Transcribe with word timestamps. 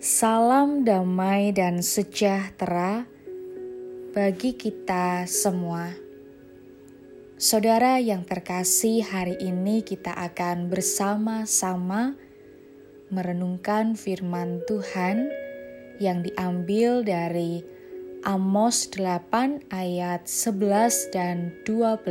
Salam 0.00 0.80
damai 0.80 1.52
dan 1.52 1.84
sejahtera 1.84 3.04
bagi 4.16 4.56
kita 4.56 5.28
semua. 5.28 5.92
Saudara 7.36 8.00
yang 8.00 8.24
terkasih, 8.24 9.04
hari 9.04 9.36
ini 9.44 9.84
kita 9.84 10.16
akan 10.16 10.72
bersama-sama 10.72 12.16
merenungkan 13.12 13.92
firman 13.92 14.64
Tuhan 14.64 15.28
yang 16.00 16.24
diambil 16.24 17.04
dari 17.04 17.60
Amos 18.24 18.88
8 18.96 19.68
ayat 19.68 20.24
11 20.24 21.12
dan 21.12 21.52
12. 21.68 22.08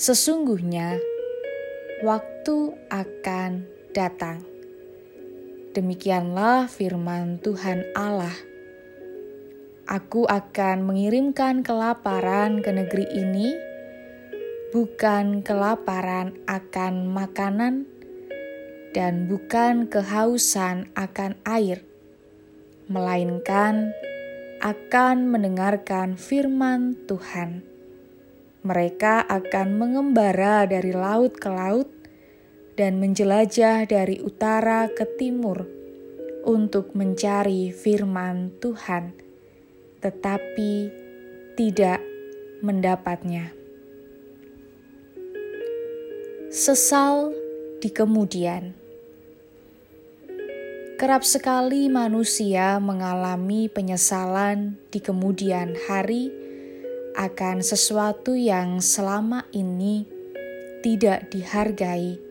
Sesungguhnya 0.00 0.96
waktu 2.00 2.72
akan 2.88 3.68
datang. 3.92 4.57
Demikianlah 5.76 6.64
firman 6.68 7.36
Tuhan 7.44 7.84
Allah. 7.92 8.32
Aku 9.84 10.24
akan 10.24 10.88
mengirimkan 10.88 11.60
kelaparan 11.60 12.64
ke 12.64 12.72
negeri 12.72 13.04
ini, 13.12 13.52
bukan 14.72 15.44
kelaparan 15.44 16.36
akan 16.48 17.08
makanan, 17.12 17.84
dan 18.96 19.28
bukan 19.28 19.88
kehausan 19.92 20.88
akan 20.96 21.36
air, 21.44 21.84
melainkan 22.88 23.92
akan 24.64 25.28
mendengarkan 25.28 26.16
firman 26.16 26.96
Tuhan 27.04 27.68
mereka 28.68 29.22
akan 29.24 29.78
mengembara 29.78 30.66
dari 30.66 30.90
laut 30.90 31.38
ke 31.38 31.48
laut 31.48 31.88
dan 32.78 33.02
menjelajah 33.02 33.90
dari 33.90 34.22
utara 34.22 34.86
ke 34.86 35.02
timur 35.18 35.66
untuk 36.46 36.94
mencari 36.94 37.74
firman 37.74 38.54
Tuhan, 38.62 39.18
tetapi 39.98 40.86
tidak 41.58 41.98
mendapatnya. 42.62 43.50
Sesal 46.54 47.34
di 47.82 47.90
kemudian. 47.90 48.78
Kerap 50.98 51.22
sekali 51.26 51.90
manusia 51.90 52.78
mengalami 52.78 53.66
penyesalan 53.70 54.78
di 54.90 55.02
kemudian 55.02 55.74
hari 55.90 56.30
akan 57.18 57.62
sesuatu 57.62 58.34
yang 58.34 58.82
selama 58.82 59.46
ini 59.50 60.06
tidak 60.82 61.30
dihargai 61.30 62.27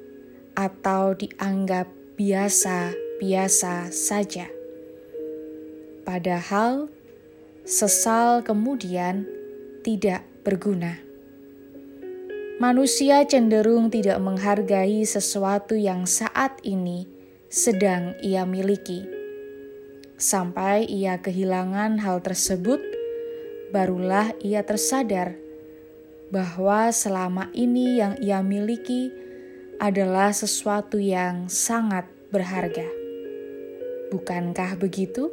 atau 0.58 1.14
dianggap 1.14 1.86
biasa-biasa 2.18 3.94
saja. 3.94 4.50
Padahal 6.02 6.90
sesal 7.62 8.42
kemudian 8.42 9.30
tidak 9.86 10.26
berguna. 10.42 10.98
Manusia 12.58 13.22
cenderung 13.30 13.94
tidak 13.94 14.18
menghargai 14.18 15.06
sesuatu 15.06 15.78
yang 15.78 16.10
saat 16.10 16.58
ini 16.66 17.06
sedang 17.54 18.18
ia 18.26 18.50
miliki, 18.50 19.06
sampai 20.18 20.90
ia 20.90 21.22
kehilangan 21.22 22.02
hal 22.02 22.26
tersebut 22.26 22.82
barulah 23.70 24.34
ia 24.42 24.66
tersadar 24.66 25.38
bahwa 26.34 26.90
selama 26.90 27.54
ini 27.54 28.02
yang 28.02 28.18
ia 28.18 28.42
miliki 28.42 29.27
adalah 29.78 30.34
sesuatu 30.34 30.98
yang 30.98 31.46
sangat 31.50 32.10
berharga. 32.34 32.86
Bukankah 34.10 34.78
begitu? 34.82 35.30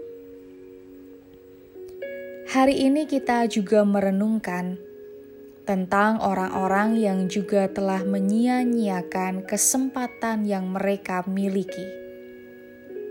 Hari 2.53 2.85
ini 2.85 3.09
kita 3.09 3.49
juga 3.49 3.89
merenungkan 3.89 4.77
tentang 5.65 6.21
orang-orang 6.21 7.01
yang 7.01 7.19
juga 7.25 7.73
telah 7.73 8.05
menyia-nyiakan 8.05 9.49
kesempatan 9.49 10.45
yang 10.45 10.69
mereka 10.69 11.25
miliki. 11.25 11.89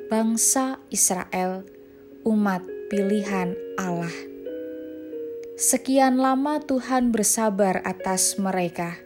Bangsa 0.05 0.77
Israel, 0.93 1.65
umat 2.21 2.61
pilihan 2.93 3.57
Allah. 3.81 4.13
Sekian 5.57 6.21
lama 6.21 6.61
Tuhan 6.61 7.09
bersabar 7.09 7.81
atas 7.81 8.37
mereka, 8.37 9.01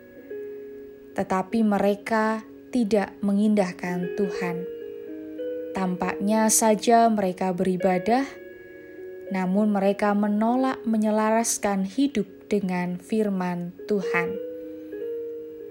tetapi 1.17 1.65
mereka 1.65 2.45
tidak 2.69 3.17
mengindahkan 3.25 4.13
Tuhan. 4.13 4.61
Tampaknya 5.73 6.45
saja 6.53 7.09
mereka 7.09 7.57
beribadah, 7.57 8.29
namun 9.33 9.73
mereka 9.73 10.13
menolak 10.13 10.77
menyelaraskan 10.85 11.89
hidup 11.89 12.29
dengan 12.45 13.01
firman 13.01 13.73
Tuhan. 13.89 14.37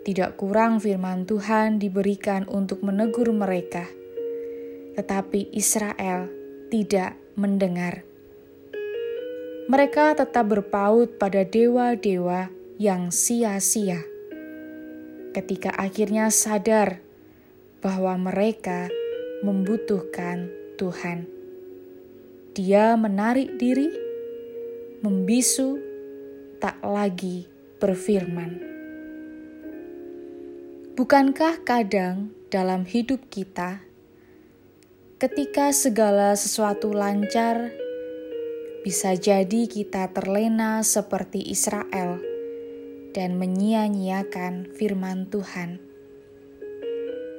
Tidak 0.02 0.34
kurang 0.34 0.82
firman 0.82 1.30
Tuhan 1.30 1.78
diberikan 1.78 2.46
untuk 2.50 2.82
menegur 2.82 3.30
mereka, 3.30 3.86
tetapi 4.98 5.54
Israel 5.54 6.26
tidak 6.70 7.14
mendengar 7.38 8.06
mereka 9.66 10.14
tetap 10.14 10.46
berpaut 10.46 11.18
pada 11.18 11.42
dewa-dewa 11.42 12.54
yang 12.78 13.10
sia-sia. 13.10 14.15
Ketika 15.36 15.68
akhirnya 15.76 16.32
sadar 16.32 17.04
bahwa 17.84 18.16
mereka 18.16 18.88
membutuhkan 19.44 20.48
Tuhan, 20.80 21.28
Dia 22.56 22.96
menarik 22.96 23.60
diri, 23.60 23.92
membisu, 25.04 25.76
tak 26.56 26.80
lagi 26.80 27.44
berfirman. 27.76 28.64
Bukankah 30.96 31.60
kadang 31.68 32.32
dalam 32.48 32.88
hidup 32.88 33.28
kita, 33.28 33.84
ketika 35.20 35.68
segala 35.76 36.32
sesuatu 36.32 36.96
lancar, 36.96 37.76
bisa 38.80 39.12
jadi 39.12 39.68
kita 39.68 40.16
terlena 40.16 40.80
seperti 40.80 41.44
Israel 41.44 42.25
dan 43.16 43.40
menyia-nyiakan 43.40 44.68
firman 44.76 45.24
Tuhan. 45.32 45.80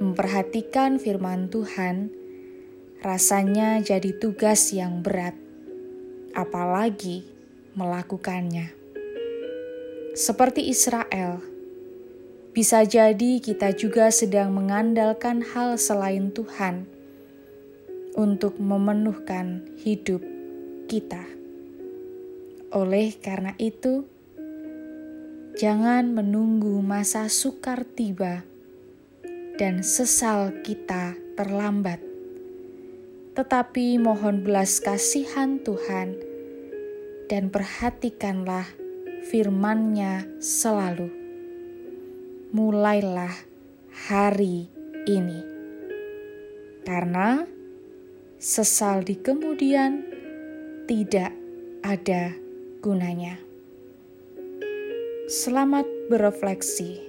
Memperhatikan 0.02 0.98
firman 0.98 1.54
Tuhan 1.54 2.10
rasanya 3.06 3.78
jadi 3.86 4.18
tugas 4.18 4.74
yang 4.74 5.06
berat, 5.06 5.38
apalagi 6.34 7.30
melakukannya. 7.78 8.74
Seperti 10.18 10.66
Israel, 10.66 11.46
bisa 12.58 12.82
jadi 12.82 13.38
kita 13.38 13.78
juga 13.78 14.10
sedang 14.10 14.50
mengandalkan 14.50 15.46
hal 15.46 15.78
selain 15.78 16.34
Tuhan 16.34 16.90
untuk 18.18 18.58
memenuhkan 18.58 19.62
hidup 19.78 20.26
kita. 20.90 21.22
Oleh 22.74 23.14
karena 23.22 23.54
itu, 23.62 24.10
jangan 25.58 26.14
menunggu 26.14 26.86
masa 26.86 27.26
sukar 27.34 27.82
tiba 27.82 28.46
dan 29.58 29.82
sesal 29.82 30.54
kita 30.62 31.18
terlambat, 31.34 31.98
tetapi 33.34 33.98
mohon 33.98 34.46
belas 34.46 34.78
kasihan 34.78 35.58
Tuhan 35.58 36.14
dan 37.26 37.50
perhatikanlah 37.50 38.70
firman-Nya 39.34 40.30
selalu. 40.38 41.10
Mulailah 42.54 43.34
hari 44.06 44.70
ini, 45.10 45.42
karena 46.86 47.50
sesal 48.38 49.02
di 49.02 49.18
kemudian 49.18 50.06
tidak 50.86 51.34
ada 51.82 52.38
gunanya. 52.86 53.47
Selamat 55.28 55.84
berefleksi. 56.08 57.04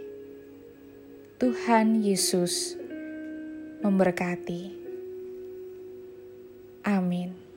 Tuhan 1.38 2.02
Yesus 2.02 2.74
memberkati. 3.78 4.74
Amin. 6.82 7.47